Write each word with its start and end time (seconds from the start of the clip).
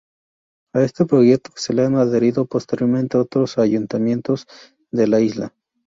A 0.73 0.81
este 0.81 1.05
proyecto 1.05 1.51
se 1.55 1.73
le 1.75 1.85
han 1.85 1.93
adherido 1.93 2.47
posteriormente 2.47 3.19
otros 3.19 3.59
ayuntamientos 3.59 4.47
de 4.89 5.05
la 5.07 5.19
isla. 5.19 5.53